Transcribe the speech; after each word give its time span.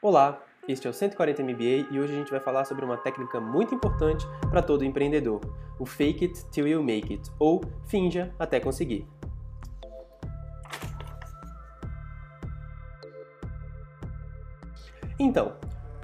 Olá, 0.00 0.40
este 0.68 0.86
é 0.86 0.90
o 0.90 0.92
140 0.92 1.42
MBA 1.42 1.88
e 1.90 1.98
hoje 1.98 2.12
a 2.12 2.16
gente 2.16 2.30
vai 2.30 2.38
falar 2.38 2.64
sobre 2.64 2.84
uma 2.84 2.96
técnica 2.96 3.40
muito 3.40 3.74
importante 3.74 4.24
para 4.48 4.62
todo 4.62 4.84
empreendedor, 4.84 5.40
o 5.76 5.84
Fake 5.84 6.26
It 6.26 6.44
Till 6.52 6.68
You 6.68 6.84
Make 6.84 7.14
It, 7.14 7.28
ou 7.36 7.64
Finja 7.88 8.32
até 8.38 8.60
conseguir. 8.60 9.04
Então, 15.18 15.56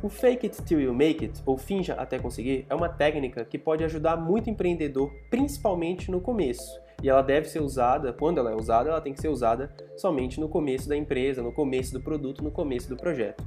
o 0.03 0.09
Fake 0.09 0.45
It 0.45 0.61
Till 0.65 0.81
You 0.81 0.93
Make 0.93 1.27
It, 1.27 1.41
ou 1.47 1.57
Finja 1.57 1.95
até 1.95 2.19
conseguir, 2.19 2.67
é 2.69 2.75
uma 2.75 2.89
técnica 2.89 3.45
que 3.45 3.57
pode 3.57 3.85
ajudar 3.85 4.17
muito 4.17 4.51
empreendedor, 4.51 5.09
principalmente 5.31 6.11
no 6.11 6.21
começo. 6.21 6.83
E 7.01 7.09
ela 7.09 7.23
deve 7.23 7.49
ser 7.49 7.61
usada, 7.61 8.13
quando 8.13 8.39
ela 8.39 8.51
é 8.51 8.57
usada, 8.57 8.89
ela 8.89 9.01
tem 9.01 9.13
que 9.13 9.21
ser 9.21 9.29
usada 9.29 9.73
somente 9.97 10.41
no 10.41 10.49
começo 10.49 10.89
da 10.89 10.97
empresa, 10.97 11.43
no 11.43 11.53
começo 11.53 11.93
do 11.93 12.01
produto, 12.01 12.43
no 12.43 12.51
começo 12.51 12.89
do 12.89 12.97
projeto. 12.97 13.45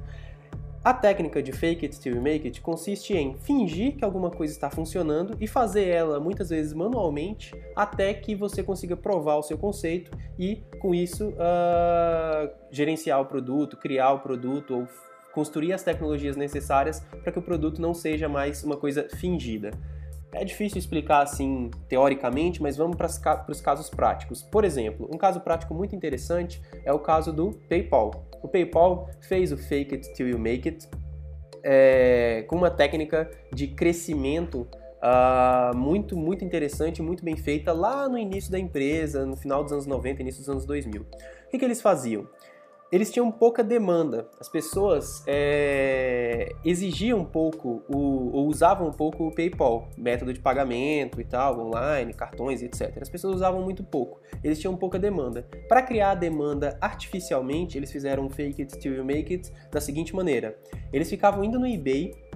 A 0.84 0.94
técnica 0.94 1.42
de 1.42 1.52
fake 1.52 1.84
it 1.84 2.00
till 2.00 2.14
you 2.14 2.22
make 2.22 2.46
it 2.46 2.60
consiste 2.60 3.12
em 3.12 3.36
fingir 3.38 3.96
que 3.96 4.04
alguma 4.04 4.30
coisa 4.30 4.52
está 4.52 4.70
funcionando 4.70 5.36
e 5.40 5.46
fazer 5.46 5.88
ela 5.88 6.20
muitas 6.20 6.50
vezes 6.50 6.72
manualmente 6.72 7.54
até 7.74 8.14
que 8.14 8.34
você 8.34 8.62
consiga 8.62 8.96
provar 8.96 9.36
o 9.36 9.42
seu 9.42 9.58
conceito 9.58 10.10
e, 10.38 10.62
com 10.78 10.94
isso, 10.94 11.30
uh, 11.30 12.50
gerenciar 12.70 13.20
o 13.20 13.26
produto, 13.26 13.76
criar 13.76 14.12
o 14.12 14.20
produto 14.20 14.74
ou 14.74 14.88
construir 15.32 15.72
as 15.72 15.82
tecnologias 15.82 16.36
necessárias 16.36 17.00
para 17.22 17.32
que 17.32 17.38
o 17.38 17.42
produto 17.42 17.82
não 17.82 17.92
seja 17.92 18.28
mais 18.28 18.62
uma 18.62 18.76
coisa 18.76 19.08
fingida. 19.16 19.72
É 20.32 20.44
difícil 20.44 20.78
explicar 20.78 21.22
assim 21.22 21.70
teoricamente, 21.88 22.62
mas 22.62 22.76
vamos 22.76 22.96
para 22.96 23.06
os 23.48 23.60
casos 23.60 23.88
práticos. 23.88 24.42
Por 24.42 24.64
exemplo, 24.64 25.08
um 25.12 25.16
caso 25.16 25.40
prático 25.40 25.74
muito 25.74 25.96
interessante 25.96 26.62
é 26.84 26.92
o 26.92 26.98
caso 26.98 27.32
do 27.32 27.52
PayPal. 27.68 28.27
O 28.42 28.48
PayPal 28.48 29.10
fez 29.20 29.52
o 29.52 29.56
Fake 29.56 29.94
It 29.94 30.12
Till 30.14 30.28
You 30.28 30.38
Make 30.38 30.68
It 30.68 30.88
é, 31.62 32.44
com 32.48 32.56
uma 32.56 32.70
técnica 32.70 33.30
de 33.52 33.68
crescimento 33.68 34.66
uh, 34.98 35.76
muito, 35.76 36.16
muito 36.16 36.44
interessante, 36.44 37.02
muito 37.02 37.24
bem 37.24 37.36
feita 37.36 37.72
lá 37.72 38.08
no 38.08 38.18
início 38.18 38.50
da 38.50 38.58
empresa, 38.58 39.26
no 39.26 39.36
final 39.36 39.62
dos 39.62 39.72
anos 39.72 39.86
90, 39.86 40.22
início 40.22 40.40
dos 40.40 40.48
anos 40.48 40.64
2000. 40.64 41.02
O 41.02 41.50
que, 41.50 41.58
que 41.58 41.64
eles 41.64 41.80
faziam? 41.80 42.28
Eles 42.90 43.10
tinham 43.10 43.30
pouca 43.30 43.62
demanda. 43.62 44.28
As 44.40 44.48
pessoas 44.48 45.22
é, 45.26 46.54
exigiam 46.64 47.20
um 47.20 47.24
pouco 47.24 47.82
o, 47.88 48.30
ou 48.32 48.48
usavam 48.48 48.88
um 48.88 48.92
pouco 48.92 49.26
o 49.26 49.34
PayPal, 49.34 49.88
método 49.96 50.32
de 50.32 50.40
pagamento 50.40 51.20
e 51.20 51.24
tal, 51.24 51.60
online, 51.60 52.14
cartões, 52.14 52.62
etc. 52.62 52.98
As 53.00 53.08
pessoas 53.08 53.36
usavam 53.36 53.62
muito 53.62 53.84
pouco. 53.84 54.20
Eles 54.42 54.58
tinham 54.58 54.76
pouca 54.76 54.98
demanda. 54.98 55.46
Para 55.68 55.82
criar 55.82 56.12
a 56.12 56.14
demanda 56.14 56.78
artificialmente, 56.80 57.76
eles 57.76 57.92
fizeram 57.92 58.24
um 58.24 58.30
fake 58.30 58.62
it 58.62 58.78
till 58.78 58.94
you 58.94 59.04
make 59.04 59.32
it 59.34 59.52
da 59.70 59.80
seguinte 59.80 60.14
maneira: 60.14 60.58
eles 60.92 61.10
ficavam 61.10 61.44
indo 61.44 61.58
no 61.58 61.66
eBay 61.66 62.27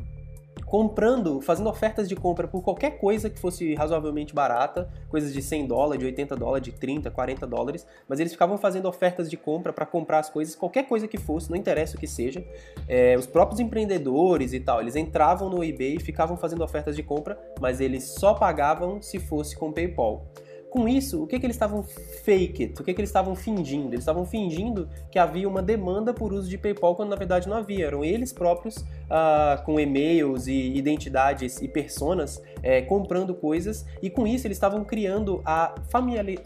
comprando, 0.72 1.42
fazendo 1.42 1.68
ofertas 1.68 2.08
de 2.08 2.16
compra 2.16 2.48
por 2.48 2.62
qualquer 2.62 2.92
coisa 2.92 3.28
que 3.28 3.38
fosse 3.38 3.74
razoavelmente 3.74 4.34
barata, 4.34 4.88
coisas 5.10 5.30
de 5.30 5.42
100 5.42 5.66
dólares, 5.66 6.00
de 6.00 6.06
80 6.06 6.34
dólares, 6.34 6.64
de 6.64 6.72
30, 6.72 7.10
40 7.10 7.46
dólares, 7.46 7.86
mas 8.08 8.18
eles 8.18 8.32
ficavam 8.32 8.56
fazendo 8.56 8.88
ofertas 8.88 9.28
de 9.28 9.36
compra 9.36 9.70
para 9.70 9.84
comprar 9.84 10.20
as 10.20 10.30
coisas, 10.30 10.54
qualquer 10.54 10.88
coisa 10.88 11.06
que 11.06 11.18
fosse, 11.18 11.50
não 11.50 11.58
interessa 11.58 11.98
o 11.98 12.00
que 12.00 12.06
seja. 12.06 12.42
É, 12.88 13.14
os 13.18 13.26
próprios 13.26 13.60
empreendedores 13.60 14.54
e 14.54 14.60
tal, 14.60 14.80
eles 14.80 14.96
entravam 14.96 15.50
no 15.50 15.62
eBay 15.62 15.96
e 15.96 16.00
ficavam 16.00 16.38
fazendo 16.38 16.64
ofertas 16.64 16.96
de 16.96 17.02
compra, 17.02 17.38
mas 17.60 17.78
eles 17.78 18.04
só 18.04 18.32
pagavam 18.32 19.02
se 19.02 19.18
fosse 19.18 19.54
com 19.54 19.70
PayPal. 19.70 20.24
Com 20.72 20.88
isso, 20.88 21.22
o 21.22 21.26
que, 21.26 21.38
que 21.38 21.44
eles 21.44 21.54
estavam 21.54 21.82
fake 21.82 22.62
it? 22.62 22.80
O 22.80 22.82
que, 22.82 22.94
que 22.94 23.00
eles 23.02 23.10
estavam 23.10 23.36
fingindo? 23.36 23.88
Eles 23.88 23.98
estavam 23.98 24.24
fingindo 24.24 24.88
que 25.10 25.18
havia 25.18 25.46
uma 25.46 25.60
demanda 25.60 26.14
por 26.14 26.32
uso 26.32 26.48
de 26.48 26.56
PayPal 26.56 26.96
quando 26.96 27.10
na 27.10 27.16
verdade 27.16 27.46
não 27.46 27.58
havia. 27.58 27.88
Eram 27.88 28.02
eles 28.02 28.32
próprios 28.32 28.78
uh, 28.78 29.62
com 29.66 29.78
e-mails 29.78 30.46
e 30.46 30.74
identidades 30.74 31.60
e 31.60 31.68
personas 31.68 32.42
é, 32.62 32.80
comprando 32.80 33.34
coisas 33.34 33.84
e 34.00 34.08
com 34.08 34.26
isso 34.26 34.46
eles 34.46 34.56
estavam 34.56 34.82
criando 34.82 35.42
a 35.44 35.74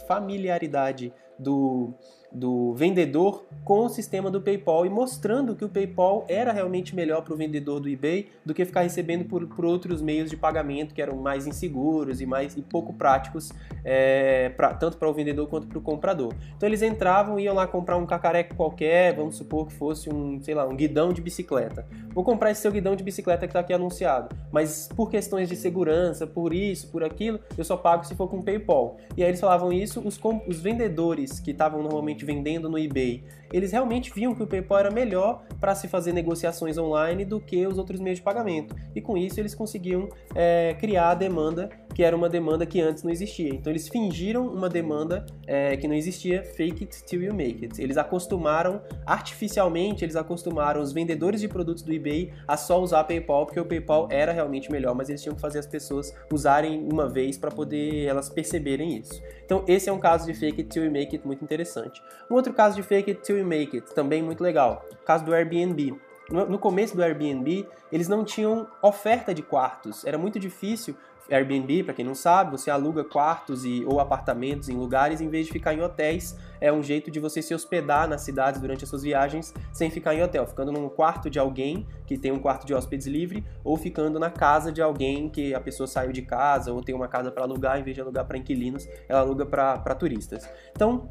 familiaridade 0.08 1.12
do, 1.38 1.94
do 2.36 2.74
vendedor 2.74 3.46
com 3.64 3.86
o 3.86 3.88
sistema 3.88 4.30
do 4.30 4.40
PayPal 4.40 4.84
e 4.84 4.90
mostrando 4.90 5.56
que 5.56 5.64
o 5.64 5.68
PayPal 5.68 6.24
era 6.28 6.52
realmente 6.52 6.94
melhor 6.94 7.22
para 7.22 7.32
o 7.32 7.36
vendedor 7.36 7.80
do 7.80 7.88
eBay 7.88 8.28
do 8.44 8.52
que 8.52 8.64
ficar 8.64 8.82
recebendo 8.82 9.24
por, 9.24 9.46
por 9.46 9.64
outros 9.64 10.02
meios 10.02 10.30
de 10.30 10.36
pagamento 10.36 10.94
que 10.94 11.00
eram 11.00 11.16
mais 11.16 11.46
inseguros 11.46 12.20
e 12.20 12.26
mais 12.26 12.56
e 12.56 12.62
pouco 12.62 12.92
práticos 12.92 13.52
é, 13.82 14.50
pra, 14.50 14.74
tanto 14.74 14.98
para 14.98 15.08
o 15.08 15.14
vendedor 15.14 15.48
quanto 15.48 15.66
para 15.66 15.78
o 15.78 15.80
comprador. 15.80 16.34
Então 16.56 16.68
eles 16.68 16.82
entravam, 16.82 17.40
iam 17.40 17.54
lá 17.54 17.66
comprar 17.66 17.96
um 17.96 18.04
cacareco 18.04 18.54
qualquer, 18.54 19.14
vamos 19.14 19.36
supor 19.36 19.66
que 19.66 19.72
fosse 19.72 20.12
um, 20.12 20.40
sei 20.42 20.54
lá, 20.54 20.66
um 20.66 20.76
guidão 20.76 21.12
de 21.12 21.22
bicicleta. 21.22 21.86
Vou 22.10 22.22
comprar 22.22 22.50
esse 22.50 22.60
seu 22.60 22.70
guidão 22.70 22.94
de 22.94 23.02
bicicleta 23.02 23.46
que 23.46 23.50
está 23.50 23.60
aqui 23.60 23.72
anunciado, 23.72 24.34
mas 24.52 24.88
por 24.94 25.10
questões 25.10 25.48
de 25.48 25.56
segurança, 25.56 26.26
por 26.26 26.52
isso, 26.52 26.88
por 26.88 27.02
aquilo, 27.02 27.40
eu 27.56 27.64
só 27.64 27.76
pago 27.76 28.04
se 28.04 28.14
for 28.14 28.28
com 28.28 28.42
PayPal. 28.42 28.98
E 29.16 29.22
aí 29.22 29.30
eles 29.30 29.40
falavam 29.40 29.72
isso, 29.72 30.00
os, 30.00 30.20
os 30.46 30.60
vendedores 30.60 31.40
que 31.40 31.50
estavam 31.50 31.82
normalmente 31.82 32.25
vendendo 32.26 32.68
no 32.68 32.78
eBay, 32.78 33.24
eles 33.52 33.72
realmente 33.72 34.12
viam 34.12 34.34
que 34.34 34.42
o 34.42 34.46
PayPal 34.46 34.80
era 34.80 34.90
melhor 34.90 35.44
para 35.60 35.74
se 35.74 35.88
fazer 35.88 36.12
negociações 36.12 36.76
online 36.76 37.24
do 37.24 37.40
que 37.40 37.66
os 37.66 37.78
outros 37.78 38.00
meios 38.00 38.18
de 38.18 38.24
pagamento. 38.24 38.74
E 38.94 39.00
com 39.00 39.16
isso 39.16 39.40
eles 39.40 39.54
conseguiam 39.54 40.08
é, 40.34 40.76
criar 40.78 41.10
a 41.10 41.14
demanda 41.14 41.70
que 41.96 42.04
era 42.04 42.14
uma 42.14 42.28
demanda 42.28 42.66
que 42.66 42.78
antes 42.78 43.02
não 43.02 43.10
existia. 43.10 43.48
Então 43.48 43.72
eles 43.72 43.88
fingiram 43.88 44.46
uma 44.46 44.68
demanda 44.68 45.24
é, 45.46 45.78
que 45.78 45.88
não 45.88 45.94
existia, 45.94 46.44
fake 46.44 46.84
it 46.84 47.02
till 47.04 47.22
you 47.22 47.32
make 47.32 47.64
it. 47.64 47.80
Eles 47.80 47.96
acostumaram, 47.96 48.82
artificialmente, 49.06 50.04
eles 50.04 50.14
acostumaram 50.14 50.82
os 50.82 50.92
vendedores 50.92 51.40
de 51.40 51.48
produtos 51.48 51.82
do 51.82 51.90
eBay 51.90 52.34
a 52.46 52.54
só 52.54 52.78
usar 52.82 53.02
PayPal, 53.04 53.46
porque 53.46 53.58
o 53.58 53.64
PayPal 53.64 54.08
era 54.10 54.30
realmente 54.30 54.70
melhor, 54.70 54.94
mas 54.94 55.08
eles 55.08 55.22
tinham 55.22 55.34
que 55.34 55.40
fazer 55.40 55.58
as 55.58 55.66
pessoas 55.66 56.14
usarem 56.30 56.86
uma 56.92 57.08
vez 57.08 57.38
para 57.38 57.50
poder 57.50 58.04
elas 58.04 58.28
perceberem 58.28 58.98
isso. 58.98 59.18
Então 59.46 59.64
esse 59.66 59.88
é 59.88 59.92
um 59.92 59.98
caso 59.98 60.26
de 60.26 60.34
fake 60.34 60.60
it 60.60 60.68
till 60.68 60.84
you 60.84 60.92
make 60.92 61.16
it 61.16 61.26
muito 61.26 61.42
interessante. 61.42 62.02
Um 62.30 62.34
outro 62.34 62.52
caso 62.52 62.76
de 62.76 62.82
fake 62.82 63.12
it 63.12 63.22
till 63.22 63.38
you 63.38 63.46
make 63.46 63.74
it, 63.74 63.94
também 63.94 64.22
muito 64.22 64.42
legal, 64.42 64.84
o 64.92 65.06
caso 65.06 65.24
do 65.24 65.32
Airbnb. 65.32 65.98
No 66.28 66.58
começo 66.58 66.96
do 66.96 67.04
Airbnb, 67.04 67.68
eles 67.90 68.08
não 68.08 68.24
tinham 68.24 68.66
oferta 68.82 69.32
de 69.32 69.42
quartos. 69.42 70.04
Era 70.04 70.18
muito 70.18 70.40
difícil 70.40 70.96
Airbnb, 71.30 71.82
para 71.82 71.94
quem 71.94 72.04
não 72.04 72.14
sabe, 72.14 72.52
você 72.52 72.70
aluga 72.70 73.02
quartos 73.04 73.64
e, 73.64 73.84
ou 73.86 74.00
apartamentos 74.00 74.68
em 74.68 74.76
lugares 74.76 75.20
em 75.20 75.28
vez 75.28 75.46
de 75.46 75.52
ficar 75.52 75.74
em 75.74 75.80
hotéis. 75.80 76.36
É 76.60 76.72
um 76.72 76.82
jeito 76.82 77.10
de 77.10 77.20
você 77.20 77.42
se 77.42 77.54
hospedar 77.54 78.08
nas 78.08 78.22
cidades 78.22 78.60
durante 78.60 78.84
as 78.84 78.90
suas 78.90 79.02
viagens 79.02 79.52
sem 79.72 79.90
ficar 79.90 80.14
em 80.14 80.22
hotel, 80.22 80.46
ficando 80.46 80.72
num 80.72 80.88
quarto 80.88 81.28
de 81.28 81.38
alguém 81.38 81.86
que 82.06 82.16
tem 82.16 82.32
um 82.32 82.38
quarto 82.38 82.66
de 82.66 82.74
hóspedes 82.74 83.06
livre 83.06 83.44
ou 83.64 83.76
ficando 83.76 84.18
na 84.18 84.30
casa 84.30 84.72
de 84.72 84.80
alguém 84.80 85.28
que 85.28 85.54
a 85.54 85.60
pessoa 85.60 85.86
saiu 85.86 86.12
de 86.12 86.22
casa 86.22 86.72
ou 86.72 86.82
tem 86.82 86.94
uma 86.94 87.08
casa 87.08 87.30
para 87.30 87.44
alugar, 87.44 87.78
em 87.78 87.82
vez 87.82 87.94
de 87.94 88.00
alugar 88.00 88.24
para 88.24 88.38
inquilinos, 88.38 88.86
ela 89.08 89.20
aluga 89.20 89.44
para 89.44 89.94
turistas. 89.94 90.48
Então, 90.72 91.10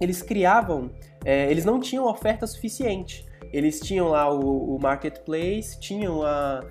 eles 0.00 0.22
criavam, 0.22 0.90
é, 1.24 1.50
eles 1.50 1.64
não 1.64 1.78
tinham 1.78 2.06
oferta 2.06 2.46
suficiente. 2.46 3.24
Eles 3.52 3.80
tinham 3.80 4.08
lá 4.08 4.32
o, 4.32 4.76
o 4.76 4.78
marketplace, 4.80 5.78
tinham 5.78 6.22
a 6.22 6.62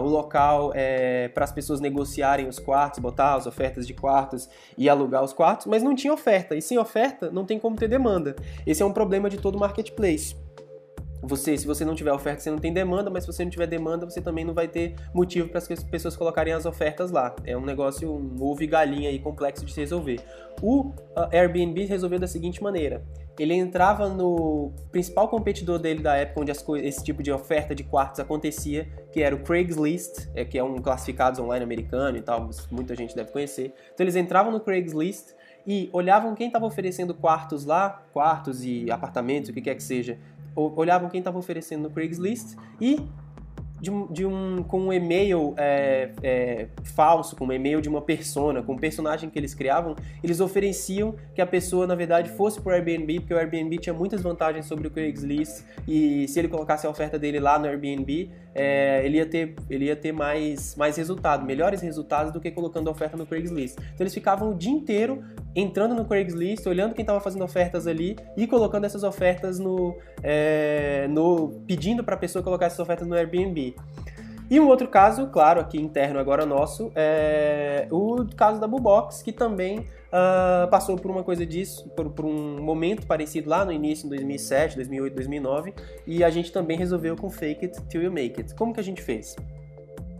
o 0.00 0.06
local 0.06 0.72
é, 0.74 1.28
para 1.28 1.44
as 1.44 1.52
pessoas 1.52 1.80
negociarem 1.80 2.48
os 2.48 2.58
quartos, 2.58 3.00
botar 3.00 3.34
as 3.34 3.46
ofertas 3.46 3.86
de 3.86 3.92
quartos 3.92 4.48
e 4.78 4.88
alugar 4.88 5.22
os 5.22 5.32
quartos, 5.32 5.66
mas 5.66 5.82
não 5.82 5.94
tinha 5.94 6.12
oferta. 6.12 6.56
E 6.56 6.62
sem 6.62 6.78
oferta, 6.78 7.30
não 7.30 7.44
tem 7.44 7.58
como 7.58 7.76
ter 7.76 7.88
demanda. 7.88 8.34
Esse 8.66 8.82
é 8.82 8.86
um 8.86 8.92
problema 8.92 9.28
de 9.28 9.36
todo 9.36 9.58
marketplace. 9.58 10.34
Você, 11.22 11.56
se 11.56 11.66
você 11.66 11.84
não 11.84 11.94
tiver 11.94 12.12
oferta, 12.12 12.40
você 12.40 12.50
não 12.50 12.58
tem 12.58 12.72
demanda, 12.72 13.10
mas 13.10 13.24
se 13.24 13.32
você 13.32 13.44
não 13.44 13.50
tiver 13.50 13.66
demanda, 13.66 14.08
você 14.08 14.20
também 14.20 14.44
não 14.44 14.54
vai 14.54 14.68
ter 14.68 14.94
motivo 15.12 15.48
para 15.48 15.58
as 15.58 15.66
pessoas 15.66 16.16
colocarem 16.16 16.52
as 16.52 16.64
ofertas 16.64 17.10
lá. 17.10 17.34
É 17.44 17.56
um 17.56 17.64
negócio, 17.64 18.10
um 18.10 18.42
ovo 18.42 18.62
e 18.62 18.66
galinha 18.66 19.10
aí 19.10 19.18
complexo 19.18 19.64
de 19.64 19.72
se 19.72 19.80
resolver. 19.80 20.20
O 20.62 20.92
Airbnb 21.32 21.84
resolveu 21.84 22.18
da 22.18 22.26
seguinte 22.26 22.62
maneira: 22.62 23.02
ele 23.38 23.54
entrava 23.54 24.08
no 24.08 24.72
principal 24.90 25.28
competidor 25.28 25.78
dele 25.78 26.02
da 26.02 26.16
época 26.16 26.40
onde 26.40 26.52
esse 26.84 27.04
tipo 27.04 27.22
de 27.22 27.30
oferta 27.30 27.74
de 27.74 27.84
quartos 27.84 28.20
acontecia, 28.20 28.88
que 29.12 29.22
era 29.22 29.34
o 29.34 29.40
Craigslist, 29.40 30.28
é, 30.34 30.44
que 30.44 30.58
é 30.58 30.64
um 30.64 30.76
classificados 30.78 31.38
online 31.38 31.64
americano 31.64 32.18
e 32.18 32.22
tal, 32.22 32.48
muita 32.70 32.94
gente 32.94 33.14
deve 33.14 33.30
conhecer. 33.30 33.72
Então 33.94 34.04
eles 34.04 34.16
entravam 34.16 34.50
no 34.50 34.60
Craigslist 34.60 35.34
e 35.66 35.88
olhavam 35.92 36.34
quem 36.34 36.48
estava 36.48 36.66
oferecendo 36.66 37.14
quartos 37.14 37.64
lá, 37.64 38.02
quartos 38.12 38.64
e 38.64 38.90
apartamentos, 38.90 39.50
o 39.50 39.52
que 39.52 39.60
quer 39.60 39.74
que 39.74 39.82
seja, 39.82 40.18
olhavam 40.54 41.08
quem 41.08 41.18
estava 41.18 41.38
oferecendo 41.38 41.84
no 41.84 41.90
Craigslist 41.90 42.56
e 42.80 43.00
de, 43.80 43.90
de 44.10 44.26
um, 44.26 44.62
com 44.62 44.80
um 44.80 44.92
e-mail 44.92 45.54
é, 45.56 46.10
é, 46.22 46.68
falso, 46.82 47.36
com 47.36 47.46
um 47.46 47.52
e-mail 47.52 47.80
de 47.80 47.88
uma 47.88 48.02
persona, 48.02 48.62
com 48.62 48.72
um 48.72 48.78
personagem 48.78 49.30
que 49.30 49.38
eles 49.38 49.54
criavam, 49.54 49.94
eles 50.22 50.40
ofereciam 50.40 51.14
que 51.34 51.40
a 51.40 51.46
pessoa, 51.46 51.86
na 51.86 51.94
verdade, 51.94 52.30
fosse 52.30 52.60
para 52.60 52.70
o 52.70 52.74
Airbnb, 52.74 53.20
porque 53.20 53.34
o 53.34 53.38
Airbnb 53.38 53.78
tinha 53.78 53.94
muitas 53.94 54.20
vantagens 54.20 54.66
sobre 54.66 54.88
o 54.88 54.90
Craigslist 54.90 55.64
e 55.86 56.26
se 56.28 56.38
ele 56.38 56.48
colocasse 56.48 56.86
a 56.86 56.90
oferta 56.90 57.18
dele 57.18 57.38
lá 57.38 57.58
no 57.58 57.66
Airbnb, 57.66 58.30
é, 58.58 59.02
ele 59.04 59.18
ia 59.18 59.26
ter, 59.26 59.54
ele 59.70 59.84
ia 59.84 59.94
ter 59.94 60.10
mais, 60.10 60.74
mais 60.74 60.96
resultado, 60.96 61.46
melhores 61.46 61.80
resultados 61.80 62.32
do 62.32 62.40
que 62.40 62.50
colocando 62.50 62.90
oferta 62.90 63.16
no 63.16 63.24
Craigslist. 63.24 63.76
Então 63.78 64.00
eles 64.00 64.12
ficavam 64.12 64.50
o 64.50 64.54
dia 64.54 64.72
inteiro 64.72 65.22
entrando 65.54 65.94
no 65.94 66.04
Craigslist, 66.04 66.66
olhando 66.66 66.92
quem 66.92 67.04
estava 67.04 67.20
fazendo 67.20 67.44
ofertas 67.44 67.86
ali 67.86 68.16
e 68.36 68.48
colocando 68.48 68.84
essas 68.84 69.04
ofertas 69.04 69.60
no, 69.60 69.96
é, 70.24 71.06
no 71.08 71.62
pedindo 71.68 72.02
para 72.02 72.16
a 72.16 72.18
pessoa 72.18 72.42
colocar 72.42 72.66
essas 72.66 72.80
ofertas 72.80 73.06
no 73.06 73.14
Airbnb. 73.14 73.76
E 74.50 74.58
um 74.58 74.66
outro 74.66 74.88
caso, 74.88 75.26
claro, 75.26 75.60
aqui 75.60 75.78
interno 75.78 76.18
agora 76.18 76.46
nosso, 76.46 76.90
é 76.94 77.86
o 77.90 78.24
caso 78.34 78.58
da 78.58 78.66
Bubox, 78.66 79.22
que 79.22 79.32
também 79.32 79.80
uh, 79.80 80.68
passou 80.70 80.96
por 80.96 81.10
uma 81.10 81.22
coisa 81.22 81.44
disso, 81.44 81.88
por, 81.90 82.10
por, 82.10 82.24
um 82.24 82.60
momento 82.60 83.06
parecido 83.06 83.50
lá 83.50 83.64
no 83.64 83.72
início, 83.72 84.06
em 84.06 84.08
2007, 84.08 84.76
2008, 84.76 85.14
2009, 85.14 85.74
e 86.06 86.24
a 86.24 86.30
gente 86.30 86.50
também 86.50 86.78
resolveu 86.78 87.14
com 87.14 87.28
Fake 87.28 87.66
It 87.66 87.82
Till 87.88 88.02
You 88.02 88.10
Make 88.10 88.40
It. 88.40 88.54
Como 88.54 88.72
que 88.72 88.80
a 88.80 88.84
gente 88.84 89.02
fez? 89.02 89.36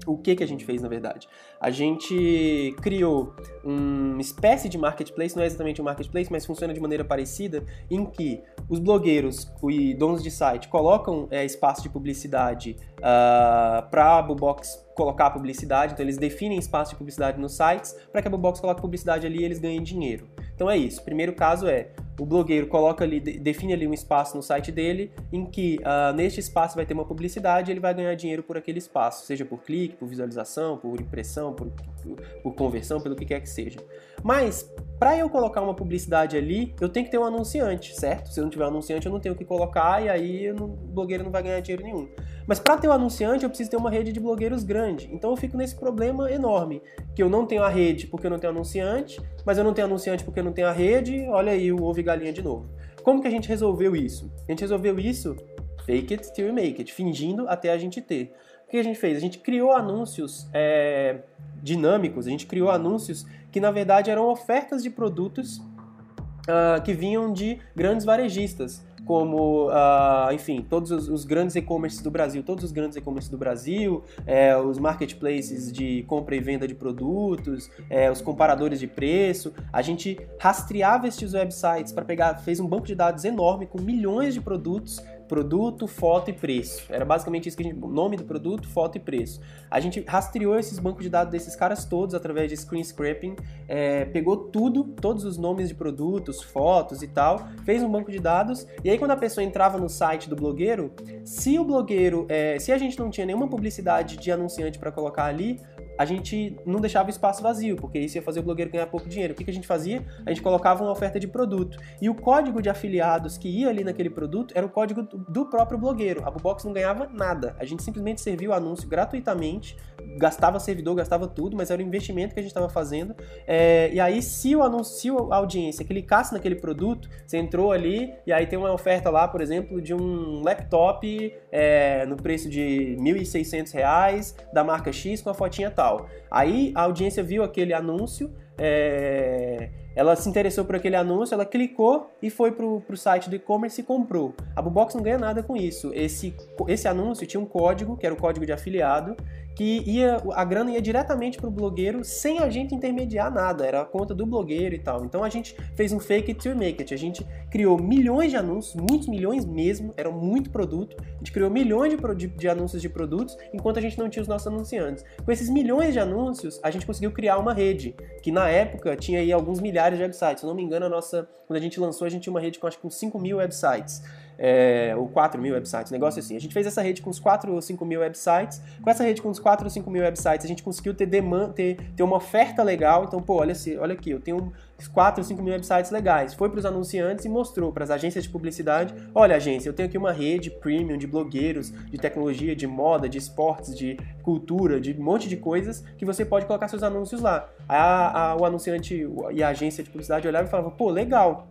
O 0.09 0.17
que, 0.17 0.35
que 0.35 0.43
a 0.43 0.47
gente 0.47 0.65
fez, 0.65 0.81
na 0.81 0.89
verdade? 0.89 1.29
A 1.61 1.71
gente 1.71 2.75
criou 2.81 3.35
uma 3.63 4.21
espécie 4.21 4.69
de 4.69 4.79
marketplace, 4.79 5.37
não 5.37 5.43
é 5.43 5.47
exatamente 5.47 5.83
um 5.83 5.85
marketplace, 5.85 6.33
mas 6.33 6.47
funciona 6.47 6.73
de 6.73 6.81
maneira 6.81 7.05
parecida, 7.05 7.63
em 7.91 8.07
que 8.07 8.43
os 8.69 8.79
blogueiros 8.79 9.53
e 9.69 9.93
donos 9.95 10.23
de 10.23 10.31
site 10.31 10.69
colocam 10.69 11.29
é, 11.31 11.45
espaço 11.45 11.83
de 11.83 11.91
publicidade 11.91 12.77
uh, 12.99 13.03
ah, 13.03 13.89
para 13.91 14.19
a 14.19 14.23
Bubox 14.23 14.87
colocar 14.95 15.31
publicidade, 15.31 15.93
então 15.93 16.05
eles 16.05 16.17
definem 16.17 16.59
espaço 16.59 16.93
de 16.93 16.97
publicidade 16.97 17.39
nos 17.39 17.57
sites 17.57 17.95
para 18.11 18.21
que 18.21 18.29
a 18.29 18.31
Bubox 18.31 18.59
coloque 18.59 18.81
publicidade 18.81 19.27
ali 19.27 19.41
e 19.41 19.45
eles 19.45 19.59
ganhem 19.59 19.83
dinheiro. 19.83 20.27
Então 20.55 20.69
é 20.69 20.77
isso. 20.77 21.05
Primeiro 21.05 21.35
caso 21.35 21.69
é 21.69 21.91
o 22.19 22.27
blogueiro 22.27 22.67
coloca 22.67 23.05
ali, 23.05 23.21
define 23.21 23.73
ali 23.73 23.87
um 23.87 23.95
espaço 23.95 24.37
no 24.37 24.43
site 24.43 24.73
dele 24.73 25.13
em 25.33 25.47
que 25.47 25.79
uh, 25.81 26.13
neste 26.15 26.41
espaço 26.41 26.75
vai 26.75 26.85
ter 26.85 26.95
uma 26.95 27.05
publicidade 27.05 27.71
e 27.71 27.73
ele 27.73 27.81
vai 27.81 27.95
ganhar 27.95 28.15
dinheiro 28.15 28.43
por 28.43 28.57
aquele 28.57 28.79
espaço, 28.79 29.25
seja 29.25 29.45
por 29.45 29.63
clique, 29.63 29.97
por 29.97 30.09
visualização, 30.09 30.77
por 30.77 31.01
impressão, 31.01 31.53
por, 31.53 31.69
por, 32.03 32.17
por 32.43 32.55
conversão, 32.55 33.01
pelo 33.01 33.15
que 33.15 33.25
quer 33.25 33.41
que 33.41 33.49
seja. 33.49 33.79
Mas 34.23 34.69
para 34.99 35.17
eu 35.17 35.31
colocar 35.31 35.63
uma 35.63 35.75
publicidade 35.75 36.37
ali, 36.37 36.75
eu 36.81 36.89
tenho 36.89 37.07
que 37.07 37.13
ter 37.13 37.19
um 37.19 37.25
anunciante, 37.25 37.95
certo? 37.95 38.33
Se 38.33 38.41
eu 38.41 38.45
não 38.45 38.51
tiver 38.51 38.65
um 38.65 38.69
anunciante, 38.69 39.07
eu 39.07 39.13
não 39.13 39.21
tenho 39.21 39.35
o 39.35 39.39
que 39.39 39.45
colocar 39.45 40.03
e 40.03 40.09
aí 40.09 40.51
o 40.51 40.67
blogueiro 40.67 41.23
não 41.23 41.31
vai 41.31 41.43
ganhar 41.43 41.61
dinheiro 41.61 41.85
nenhum. 41.85 42.09
Mas 42.49 42.59
para 42.59 42.79
ter 42.79 42.89
um 42.89 42.93
anunciante, 42.93 43.45
eu 43.45 43.51
preciso 43.51 43.71
ter 43.71 43.77
uma 43.77 43.91
rede 43.91 44.11
de 44.11 44.19
blogueiros 44.19 44.65
grande. 44.65 45.09
Então 45.13 45.31
eu 45.31 45.37
fico 45.37 45.57
nesse 45.57 45.77
problema 45.77 46.33
enorme, 46.33 46.83
que 47.15 47.23
eu 47.23 47.29
não 47.29 47.47
tenho 47.47 47.63
a 47.63 47.69
rede 47.69 48.07
porque 48.07 48.27
eu 48.27 48.31
não 48.31 48.39
tenho 48.39 48.53
anunciante, 48.53 49.21
mas 49.45 49.59
eu 49.59 49.65
não 49.65 49.75
tenho 49.75 49.87
anunciante 49.87 50.25
porque 50.25 50.41
eu 50.41 50.45
não 50.45 50.53
tenho 50.53 50.67
a 50.67 50.73
rede. 50.73 51.27
Olha 51.29 51.53
aí 51.53 51.71
o 51.71 51.85
ovo 51.85 52.01
galinha 52.09 52.33
de 52.33 52.43
novo. 52.43 52.69
Como 53.03 53.21
que 53.21 53.29
a 53.29 53.31
gente 53.31 53.49
resolveu 53.49 53.95
isso? 53.95 54.31
A 54.47 54.51
gente 54.51 54.61
resolveu 54.61 54.99
isso 54.99 55.37
fake 55.85 56.13
it 56.15 56.33
till 56.35 56.49
you 56.49 56.53
make 56.53 56.81
it, 56.81 56.93
fingindo 56.93 57.49
até 57.49 57.73
a 57.73 57.79
gente 57.79 58.01
ter. 58.03 58.35
O 58.67 58.71
que 58.71 58.77
a 58.77 58.83
gente 58.83 58.99
fez? 58.99 59.17
A 59.17 59.21
gente 59.21 59.39
criou 59.39 59.73
anúncios 59.73 60.47
é, 60.53 61.21
dinâmicos, 61.63 62.27
a 62.27 62.31
gente 62.31 62.47
criou 62.47 62.71
anúncios 62.71 63.27
que 63.51 63.59
na 63.59 63.71
verdade 63.71 64.11
eram 64.11 64.29
ofertas 64.29 64.83
de 64.83 64.91
produtos 64.91 65.57
uh, 65.57 66.83
que 66.85 66.93
vinham 66.93 67.33
de 67.33 67.59
grandes 67.75 68.05
varejistas 68.05 68.85
como, 69.09 69.71
uh, 69.71 70.31
enfim, 70.35 70.61
todos 70.69 70.91
os, 70.91 71.09
os 71.09 71.25
grandes 71.25 71.57
e-commerces 71.57 72.03
do 72.03 72.11
Brasil, 72.11 72.43
todos 72.43 72.63
os 72.63 72.71
grandes 72.71 72.95
e-commerces 72.95 73.31
do 73.31 73.39
Brasil, 73.39 74.05
é, 74.27 74.55
os 74.55 74.79
marketplaces 74.79 75.73
de 75.73 76.03
compra 76.03 76.37
e 76.37 76.41
venda 76.41 76.69
de 76.69 76.75
produtos, 76.75 77.71
é, 77.89 78.11
os 78.11 78.21
comparadores 78.21 78.79
de 78.79 78.87
preço. 78.87 79.55
A 79.73 79.81
gente 79.81 80.21
rastreava 80.39 81.09
estes 81.09 81.33
websites 81.33 81.91
para 81.91 82.05
pegar, 82.05 82.35
fez 82.35 82.61
um 82.61 82.67
banco 82.67 82.87
de 82.87 82.95
dados 82.95 83.25
enorme 83.25 83.65
com 83.65 83.81
milhões 83.81 84.35
de 84.35 84.43
produtos 84.43 85.03
produto, 85.29 85.87
foto 85.87 86.31
e 86.31 86.33
preço. 86.33 86.85
Era 86.89 87.05
basicamente 87.05 87.49
isso 87.49 87.57
que 87.57 87.63
a 87.63 87.67
gente. 87.67 87.79
Nome 87.79 88.17
do 88.17 88.25
produto, 88.25 88.67
foto 88.69 88.97
e 88.97 89.01
preço. 89.01 89.41
A 89.71 89.79
gente 89.79 90.03
rastreou 90.07 90.59
esses 90.59 90.79
bancos 90.79 91.05
de 91.05 91.11
dados 91.11 91.31
desses 91.31 91.55
caras 91.55 91.85
todos 91.85 92.15
através 92.15 92.51
de 92.51 92.57
screen 92.57 92.83
scraping, 92.83 93.37
é, 93.69 94.07
pegou 94.07 94.37
tudo, 94.37 94.85
todos 94.85 95.25
os 95.25 95.37
nomes 95.37 95.69
de 95.69 95.75
produtos, 95.75 96.43
fotos 96.43 97.03
e 97.03 97.09
tal, 97.09 97.49
fez 97.65 97.83
um 97.83 97.91
banco 97.91 98.11
de 98.11 98.19
dados, 98.19 98.67
e 98.83 98.91
aí 98.91 98.99
quando 98.99 99.11
a 99.11 99.17
pessoa 99.17 99.45
entrava 99.45 99.79
no 99.79 99.89
site 99.89 100.29
do 100.29 100.35
blogueiro, 100.35 100.93
se 101.25 101.59
o 101.59 101.65
blogueiro, 101.65 102.27
é, 102.29 102.59
se 102.59 102.73
a 102.73 102.79
gente 102.79 102.99
não 102.99 103.11
tinha 103.11 103.27
nenhuma 103.27 103.49
publicidade 103.49 104.17
de 104.17 104.31
anunciante 104.31 104.79
para 104.79 104.91
colocar 104.91 105.25
ali, 105.25 105.61
a 105.99 106.05
gente 106.05 106.57
não 106.65 106.81
deixava 106.81 107.11
espaço 107.11 107.43
vazio, 107.43 107.75
porque 107.75 107.99
isso 107.99 108.17
ia 108.17 108.23
fazer 108.23 108.39
o 108.39 108.43
blogueiro 108.45 108.71
ganhar 108.71 108.87
pouco 108.87 109.09
dinheiro. 109.09 109.35
O 109.35 109.37
que, 109.37 109.45
que 109.45 109.51
a 109.51 109.55
gente 109.55 109.67
fazia? 109.67 110.07
A 110.25 110.31
gente 110.31 110.41
colocava 110.41 110.85
uma 110.85 110.93
oferta 110.93 111.19
de 111.19 111.27
produto. 111.27 111.77
E 112.01 112.09
o 112.09 112.15
código 112.15 112.63
de 112.63 112.71
afiliados 112.71 113.37
que 113.37 113.49
ia 113.49 113.69
ali 113.69 113.83
naquele 113.83 114.09
produto 114.09 114.55
era 114.57 114.65
o 114.65 114.69
código 114.69 115.03
do 115.03 115.47
próprio 115.47 115.77
blogueiro. 115.77 116.23
A 116.25 116.31
Bubox 116.31 116.65
não 116.65 116.73
ganhava 116.73 117.09
nada. 117.13 117.57
A 117.59 117.65
gente 117.65 117.83
simplesmente 117.83 118.21
servia 118.21 118.51
o 118.51 118.53
anúncio 118.53 118.89
gratuitamente, 118.89 119.77
gastava 120.17 120.61
servidor, 120.61 120.95
gastava 120.95 121.27
tudo, 121.27 121.57
mas 121.57 121.71
era 121.71 121.83
o 121.83 121.85
investimento 121.85 122.33
que 122.33 122.39
a 122.39 122.43
gente 122.43 122.51
estava 122.51 122.69
fazendo. 122.69 123.17
É, 123.45 123.91
e 123.93 123.99
aí, 123.99 124.23
se 124.23 124.55
o 124.55 124.63
anúncio, 124.63 124.95
se 124.95 125.09
a 125.33 125.37
audiência 125.37 125.85
clicasse 125.85 126.33
naquele 126.33 126.55
produto, 126.55 127.09
você 127.27 127.39
entrou 127.39 127.73
ali 127.73 128.15
e 128.25 128.33
aí 128.33 128.47
tem 128.47 128.59
uma 128.59 128.73
oferta 128.73 129.11
lá, 129.11 129.27
por 129.27 129.41
exemplo, 129.41 129.83
de 129.83 129.93
um 129.93 130.43
laptop 130.45 131.35
é, 131.51 132.07
no 132.07 132.17
preço 132.17 132.49
de 132.49 132.95
R$ 132.95 132.97
1.600 132.97 134.35
da 134.53 134.63
marca 134.63 134.93
X 134.93 135.21
com 135.21 135.31
a 135.31 135.35
fotinha 135.35 135.71
tal. 135.71 135.88
Aí 136.31 136.73
a 136.75 136.83
audiência 136.83 137.23
viu 137.23 137.43
aquele 137.43 137.73
anúncio, 137.73 138.35
é, 138.59 139.71
ela 139.95 140.15
se 140.15 140.29
interessou 140.29 140.65
por 140.65 140.77
aquele 140.77 140.97
anúncio, 140.97 141.35
ela 141.35 141.45
clicou 141.45 142.11
e 142.23 142.31
foi 142.31 142.53
para 142.53 142.65
o 142.65 142.97
site 142.97 143.29
do 143.29 143.37
e-commerce 143.37 143.81
e 143.81 143.85
comprou. 143.85 144.35
A 144.55 144.63
Bubox 144.63 144.95
não 144.95 145.03
ganha 145.03 145.19
nada 145.19 145.43
com 145.43 145.57
isso. 145.57 145.91
Esse, 145.93 146.35
esse 146.69 146.87
anúncio 146.87 147.27
tinha 147.27 147.41
um 147.41 147.47
código, 147.47 147.97
que 147.97 148.07
era 148.07 148.15
o 148.15 148.19
código 148.19 148.47
de 148.47 148.53
afiliado, 148.53 149.17
que 149.59 149.83
ia 149.85 150.23
a 150.35 150.45
grana 150.45 150.71
ia 150.71 150.81
diretamente 150.81 151.37
para 151.37 151.49
o 151.49 151.51
blogueiro 151.51 152.05
sem 152.05 152.39
a 152.39 152.49
gente 152.49 152.77
intermediar 152.77 153.29
nada, 153.29 153.67
era 153.67 153.81
a 153.81 153.85
conta 153.85 154.15
do 154.15 154.25
blogueiro 154.25 154.73
e 154.73 154.79
tal. 154.79 155.05
Então 155.05 155.25
a 155.25 155.29
gente 155.29 155.57
fez 155.75 155.93
um 155.93 155.99
fake 155.99 156.31
it 156.31 156.41
to 156.41 156.57
make 156.57 156.81
it. 156.81 156.95
A 156.95 156.97
gente 156.97 157.27
criou 157.51 157.77
milhões 157.77 158.31
de 158.31 158.37
anúncios, 158.37 158.77
muitos 158.77 159.09
milhões 159.09 159.45
mesmo, 159.45 159.93
era 159.97 160.13
muito 160.13 160.51
produto. 160.51 160.97
A 161.01 161.19
gente 161.19 161.33
criou 161.33 161.51
milhões 161.51 161.93
de, 161.93 162.15
de, 162.15 162.27
de 162.29 162.49
anúncios 162.49 162.81
de 162.81 162.89
produtos 162.89 163.37
enquanto 163.53 163.79
a 163.79 163.81
gente 163.81 163.99
não 163.99 164.09
tinha 164.09 164.23
os 164.23 164.29
nossos 164.29 164.47
anunciantes. 164.47 165.05
Com 165.25 165.33
esses 165.33 165.51
milhões 165.51 165.93
de 165.93 165.99
anúncios, 165.99 166.61
a 166.63 166.71
gente 166.71 166.87
conseguiu 166.87 167.11
criar 167.11 167.39
uma 167.39 167.53
rede 167.53 167.97
que 168.23 168.31
na 168.31 168.49
época 168.49 168.95
tinha 168.95 169.19
aí 169.19 169.33
alguns 169.33 169.61
milhares 169.61 169.78
de 169.97 170.03
websites. 170.03 170.41
Se 170.41 170.47
não 170.47 170.55
me 170.55 170.63
engano, 170.63 170.87
a 170.87 170.89
nossa 170.89 171.29
quando 171.47 171.59
a 171.59 171.63
gente 171.63 171.81
lançou, 171.81 172.07
a 172.07 172.11
gente 172.11 172.23
tinha 172.23 172.33
uma 172.33 172.41
rede 172.41 172.59
com 172.59 172.67
acho 172.67 172.79
que 172.79 172.87
uns 172.87 172.97
5 172.97 173.19
mil 173.19 173.39
websites 173.39 174.03
é, 174.39 174.95
ou 174.97 175.09
4 175.09 175.41
mil 175.41 175.55
websites, 175.55 175.91
negócio 175.91 176.21
assim. 176.21 176.37
A 176.37 176.41
gente 176.41 176.55
fez 176.55 176.67
essa 176.67 176.81
rede 176.81 177.03
com 177.03 177.11
uns 177.11 177.19
4 177.19 177.53
ou 177.53 177.61
5 177.61 177.85
mil 177.85 178.01
websites. 178.01 178.63
Com 178.81 178.89
essa 178.89 179.03
rede 179.03 179.21
com 179.21 179.29
uns 179.29 179.41
4 179.41 179.67
ou 179.67 179.71
5 179.71 179.91
mil 179.91 180.03
websites, 180.03 180.45
a 180.45 180.49
gente 180.49 180.63
conseguiu 180.63 180.95
ter 180.95 181.07
demanda, 181.07 181.53
ter, 181.53 181.77
ter 181.97 182.03
uma 182.05 182.17
oferta 182.17 182.63
legal. 182.63 183.05
Então, 183.05 183.21
pô, 183.21 183.41
olha, 183.41 183.53
olha 183.81 183.95
aqui, 183.95 184.11
eu 184.11 184.21
tenho 184.21 184.53
4 184.93 185.21
ou 185.21 185.25
5 185.25 185.43
mil 185.43 185.53
websites 185.53 185.91
legais. 185.91 186.35
Foi 186.35 186.49
para 186.49 186.61
os 186.61 186.65
anunciantes 186.65 187.25
e 187.25 187.29
mostrou 187.29 187.73
para 187.73 187.83
as 187.83 187.91
agências 187.91 188.25
de 188.25 188.31
publicidade: 188.31 188.95
olha, 189.13 189.35
agência, 189.35 189.69
eu 189.69 189.73
tenho 189.73 189.89
aqui 189.89 189.99
uma 189.99 190.13
rede 190.13 190.51
premium 190.51 190.97
de 190.97 191.07
blogueiros, 191.07 191.71
de 191.71 191.99
tecnologia, 191.99 192.55
de 192.55 192.67
moda, 192.67 193.09
de 193.09 193.19
esportes, 193.19 193.77
de 193.77 193.99
cultura, 194.23 194.81
de 194.81 194.93
um 194.93 195.03
monte 195.03 195.29
de 195.29 195.37
coisas 195.37 195.85
que 195.97 196.05
você 196.05 196.25
pode 196.25 196.47
colocar 196.47 196.69
seus 196.69 196.85
anúncios 196.85 197.21
lá. 197.21 197.49
A, 197.69 198.31
a, 198.31 198.37
o 198.37 198.45
anunciante 198.45 199.07
e 199.33 199.43
a 199.43 199.49
agência 199.49 199.83
de 199.83 199.91
publicidade 199.91 200.29
olhavam 200.29 200.47
e 200.47 200.51
falavam: 200.51 200.71
pô, 200.71 200.91
legal 200.91 201.49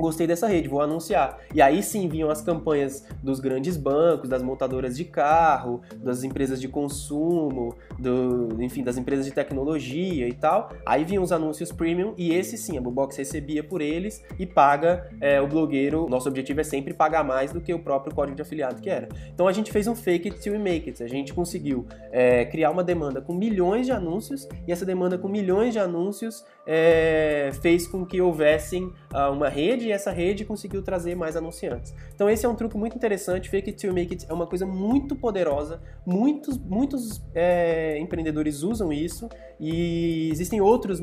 gostei 0.00 0.26
dessa 0.26 0.46
rede, 0.46 0.68
vou 0.68 0.80
anunciar. 0.80 1.38
E 1.54 1.60
aí 1.60 1.82
sim 1.82 2.08
vinham 2.08 2.30
as 2.30 2.40
campanhas 2.40 3.06
dos 3.22 3.40
grandes 3.40 3.76
bancos, 3.76 4.28
das 4.28 4.42
montadoras 4.42 4.96
de 4.96 5.04
carro, 5.04 5.82
das 5.96 6.24
empresas 6.24 6.60
de 6.60 6.68
consumo, 6.68 7.74
do, 7.98 8.62
enfim, 8.62 8.82
das 8.82 8.96
empresas 8.96 9.24
de 9.24 9.32
tecnologia 9.32 10.26
e 10.26 10.32
tal. 10.32 10.70
Aí 10.86 11.04
vinham 11.04 11.22
os 11.22 11.32
anúncios 11.32 11.70
premium 11.70 12.14
e 12.16 12.32
esse 12.32 12.56
sim, 12.56 12.78
a 12.78 12.80
Bubox 12.80 13.16
recebia 13.16 13.62
por 13.62 13.80
eles 13.80 14.22
e 14.38 14.46
paga 14.46 15.10
é, 15.20 15.40
o 15.40 15.46
blogueiro. 15.46 16.08
Nosso 16.08 16.28
objetivo 16.28 16.60
é 16.60 16.64
sempre 16.64 16.94
pagar 16.94 17.22
mais 17.22 17.52
do 17.52 17.60
que 17.60 17.72
o 17.72 17.78
próprio 17.78 18.14
código 18.14 18.36
de 18.36 18.42
afiliado 18.42 18.80
que 18.80 18.88
era. 18.88 19.08
Então 19.32 19.46
a 19.46 19.52
gente 19.52 19.70
fez 19.70 19.86
um 19.86 19.94
fake 19.94 20.28
it 20.28 20.40
till 20.40 20.52
we 20.52 20.58
make 20.58 20.88
it. 20.88 21.02
A 21.02 21.08
gente 21.08 21.34
conseguiu 21.34 21.86
é, 22.10 22.44
criar 22.46 22.70
uma 22.70 22.82
demanda 22.82 23.20
com 23.20 23.34
milhões 23.34 23.86
de 23.86 23.92
anúncios 23.92 24.48
e 24.66 24.72
essa 24.72 24.86
demanda 24.86 25.18
com 25.18 25.28
milhões 25.28 25.72
de 25.72 25.78
anúncios 25.78 26.44
é, 26.66 27.50
fez 27.60 27.86
com 27.86 28.06
que 28.06 28.20
houvessem 28.20 28.84
uh, 29.12 29.32
uma 29.32 29.48
rede 29.48 29.89
essa 29.92 30.10
rede 30.10 30.44
conseguiu 30.44 30.82
trazer 30.82 31.14
mais 31.14 31.36
anunciantes. 31.36 31.94
Então 32.14 32.28
esse 32.28 32.44
é 32.46 32.48
um 32.48 32.54
truque 32.54 32.76
muito 32.76 32.96
interessante, 32.96 33.48
fake 33.48 33.70
it 33.70 33.78
till 33.78 33.92
make 33.92 34.12
it 34.12 34.26
é 34.28 34.32
uma 34.32 34.46
coisa 34.46 34.66
muito 34.66 35.16
poderosa, 35.16 35.80
muitos, 36.06 36.58
muitos 36.58 37.22
é, 37.34 37.98
empreendedores 37.98 38.62
usam 38.62 38.92
isso. 38.92 39.28
E 39.58 40.30
existem 40.30 40.60
outros 40.60 41.00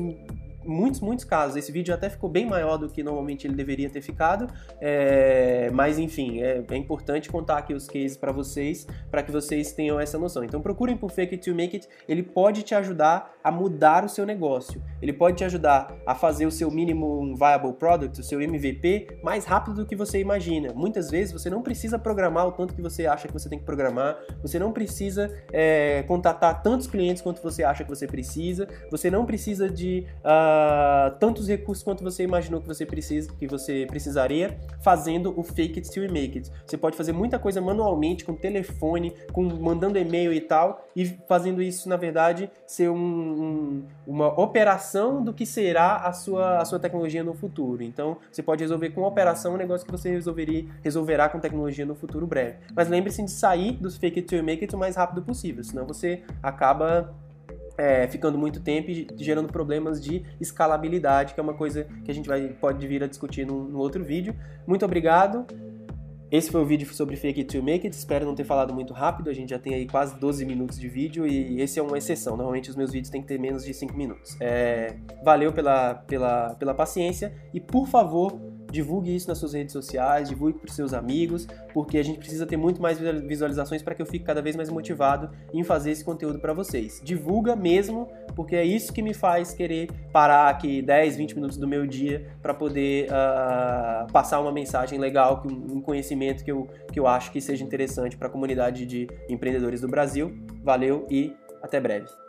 muitos, 0.68 1.00
muitos 1.00 1.24
casos. 1.24 1.56
Esse 1.56 1.72
vídeo 1.72 1.94
até 1.94 2.10
ficou 2.10 2.28
bem 2.28 2.46
maior 2.46 2.76
do 2.76 2.88
que 2.88 3.02
normalmente 3.02 3.46
ele 3.46 3.54
deveria 3.54 3.88
ter 3.88 4.02
ficado, 4.02 4.46
é, 4.80 5.70
mas 5.72 5.98
enfim, 5.98 6.40
é, 6.42 6.62
é, 6.70 6.76
importante 6.76 7.30
contar 7.30 7.58
aqui 7.58 7.72
os 7.72 7.86
cases 7.86 8.16
para 8.16 8.30
vocês, 8.30 8.86
para 9.10 9.22
que 9.22 9.32
vocês 9.32 9.72
tenham 9.72 9.98
essa 9.98 10.18
noção. 10.18 10.44
Então 10.44 10.60
procurem 10.60 10.96
por 10.96 11.10
Fake 11.10 11.34
It 11.34 11.50
to 11.50 11.56
Make 11.56 11.76
It, 11.76 11.88
ele 12.06 12.22
pode 12.22 12.62
te 12.62 12.74
ajudar 12.74 13.32
a 13.42 13.50
mudar 13.50 14.04
o 14.04 14.08
seu 14.08 14.26
negócio, 14.26 14.82
ele 15.00 15.12
pode 15.12 15.38
te 15.38 15.44
ajudar 15.44 15.96
a 16.06 16.14
fazer 16.14 16.46
o 16.46 16.50
seu 16.50 16.70
Minimum 16.70 17.34
Viable 17.34 17.72
Product, 17.72 18.20
o 18.20 18.24
seu 18.24 18.40
MVP, 18.40 19.20
mais 19.22 19.44
rápido 19.44 19.76
do 19.76 19.86
que 19.86 19.96
você 19.96 20.20
imagina. 20.20 20.72
Muitas 20.74 21.10
vezes 21.10 21.32
você 21.32 21.48
não 21.48 21.62
precisa 21.62 21.98
programar 21.98 22.46
o 22.46 22.52
tanto 22.52 22.74
que 22.74 22.82
você 22.82 23.06
acha 23.06 23.26
que 23.26 23.32
você 23.32 23.48
tem 23.48 23.58
que 23.58 23.64
programar, 23.64 24.18
você 24.42 24.58
não 24.58 24.72
precisa 24.72 25.32
é, 25.52 26.02
contatar 26.06 26.62
tantos 26.62 26.86
clientes 26.86 27.22
quanto 27.22 27.42
você 27.42 27.64
acha 27.64 27.84
que 27.84 27.90
você 27.90 28.06
precisa, 28.06 28.68
você 28.90 29.10
não 29.10 29.24
precisa 29.24 29.68
de. 29.68 30.06
Uh, 30.18 30.57
uh, 30.58 31.18
tantos 31.18 31.48
recursos 31.48 31.84
quanto 31.84 32.02
você 32.02 32.22
imaginou 32.22 32.60
que 32.60 32.66
você 32.66 32.84
precisa, 32.84 33.32
que 33.32 33.46
você 33.46 33.86
precisaria, 33.88 34.58
fazendo 34.80 35.32
o 35.38 35.42
fake 35.42 35.78
it 35.78 35.90
till 35.90 36.04
you 36.04 36.12
make 36.12 36.38
it. 36.38 36.50
Você 36.66 36.76
pode 36.76 36.96
fazer 36.96 37.12
muita 37.12 37.38
coisa 37.38 37.60
manualmente, 37.60 38.24
com 38.24 38.34
telefone, 38.34 39.12
com 39.32 39.42
mandando 39.44 39.98
e-mail 39.98 40.32
e 40.32 40.40
tal, 40.40 40.84
e 40.94 41.06
fazendo 41.28 41.62
isso, 41.62 41.88
na 41.88 41.96
verdade, 41.96 42.50
ser 42.66 42.90
um, 42.90 42.96
um, 42.96 43.84
uma 44.06 44.28
operação 44.40 45.22
do 45.22 45.32
que 45.32 45.46
será 45.46 45.96
a 45.96 46.12
sua, 46.12 46.58
a 46.58 46.64
sua 46.64 46.78
tecnologia 46.78 47.22
no 47.22 47.34
futuro. 47.34 47.82
Então, 47.82 48.18
você 48.30 48.42
pode 48.42 48.62
resolver 48.62 48.90
com 48.90 49.02
operação 49.02 49.54
um 49.54 49.56
negócio 49.56 49.86
que 49.86 49.92
você 49.92 50.10
resolveria, 50.10 50.66
resolverá 50.82 51.28
com 51.28 51.38
tecnologia 51.38 51.86
no 51.86 51.94
futuro 51.94 52.26
breve. 52.26 52.58
Mas 52.74 52.88
lembre-se 52.88 53.22
de 53.22 53.30
sair 53.30 53.72
dos 53.72 53.96
fake 53.96 54.20
it 54.20 54.28
till 54.28 54.38
you 54.38 54.44
make 54.44 54.62
it 54.62 54.74
o 54.74 54.78
mais 54.78 54.96
rápido 54.96 55.22
possível, 55.22 55.62
senão 55.64 55.86
você 55.86 56.22
acaba 56.42 57.14
é, 57.78 58.08
ficando 58.08 58.36
muito 58.36 58.60
tempo 58.60 58.90
e 58.90 59.06
gerando 59.16 59.48
problemas 59.50 60.02
de 60.02 60.24
escalabilidade, 60.40 61.32
que 61.32 61.40
é 61.40 61.42
uma 61.42 61.54
coisa 61.54 61.86
que 62.04 62.10
a 62.10 62.14
gente 62.14 62.28
vai, 62.28 62.48
pode 62.48 62.84
vir 62.86 63.04
a 63.04 63.06
discutir 63.06 63.46
no, 63.46 63.78
outro 63.78 64.04
vídeo. 64.04 64.34
Muito 64.66 64.84
obrigado. 64.84 65.46
Esse 66.30 66.50
foi 66.50 66.60
o 66.60 66.66
vídeo 66.66 66.86
sobre 66.92 67.16
Fake 67.16 67.40
It 67.40 67.56
to 67.56 67.62
Make 67.62 67.86
It. 67.86 67.96
Espero 67.96 68.26
não 68.26 68.34
ter 68.34 68.44
falado 68.44 68.74
muito 68.74 68.92
rápido. 68.92 69.30
A 69.30 69.32
gente 69.32 69.50
já 69.50 69.58
tem 69.58 69.74
aí 69.74 69.86
quase 69.86 70.18
12 70.18 70.44
minutos 70.44 70.78
de 70.78 70.86
vídeo 70.86 71.26
e 71.26 71.62
esse 71.62 71.78
é 71.78 71.82
uma 71.82 71.96
exceção. 71.96 72.36
Normalmente 72.36 72.68
os 72.68 72.76
meus 72.76 72.90
vídeos 72.90 73.08
têm 73.08 73.22
que 73.22 73.28
ter 73.28 73.38
menos 73.38 73.64
de 73.64 73.72
5 73.72 73.96
minutos. 73.96 74.36
É, 74.40 74.96
valeu 75.24 75.52
pela, 75.52 75.94
pela, 75.94 76.54
pela 76.56 76.74
paciência 76.74 77.32
e, 77.54 77.60
por 77.60 77.86
favor, 77.86 78.38
divulgue 78.70 79.14
isso 79.14 79.28
nas 79.28 79.38
suas 79.38 79.54
redes 79.54 79.72
sociais, 79.72 80.28
divulgue 80.28 80.58
para 80.58 80.68
os 80.68 80.74
seus 80.74 80.92
amigos, 80.92 81.46
porque 81.72 81.98
a 81.98 82.02
gente 82.02 82.18
precisa 82.18 82.46
ter 82.46 82.56
muito 82.56 82.80
mais 82.80 82.98
visualizações 82.98 83.82
para 83.82 83.94
que 83.94 84.02
eu 84.02 84.06
fique 84.06 84.24
cada 84.24 84.42
vez 84.42 84.56
mais 84.56 84.68
motivado 84.70 85.30
em 85.52 85.62
fazer 85.62 85.90
esse 85.90 86.04
conteúdo 86.04 86.38
para 86.38 86.52
vocês. 86.52 87.00
Divulga 87.02 87.56
mesmo, 87.56 88.08
porque 88.34 88.56
é 88.56 88.64
isso 88.64 88.92
que 88.92 89.02
me 89.02 89.14
faz 89.14 89.52
querer 89.52 89.90
parar 90.12 90.48
aqui 90.48 90.82
10, 90.82 91.16
20 91.16 91.34
minutos 91.34 91.56
do 91.56 91.66
meu 91.66 91.86
dia 91.86 92.28
para 92.42 92.54
poder 92.54 93.08
uh, 93.08 94.12
passar 94.12 94.40
uma 94.40 94.52
mensagem 94.52 94.98
legal, 94.98 95.42
um 95.46 95.80
conhecimento 95.80 96.44
que 96.44 96.52
eu, 96.52 96.68
que 96.92 97.00
eu 97.00 97.06
acho 97.06 97.30
que 97.32 97.40
seja 97.40 97.64
interessante 97.64 98.16
para 98.16 98.28
a 98.28 98.30
comunidade 98.30 98.84
de 98.86 99.08
empreendedores 99.28 99.80
do 99.80 99.88
Brasil. 99.88 100.36
Valeu 100.62 101.06
e 101.10 101.34
até 101.62 101.80
breve. 101.80 102.27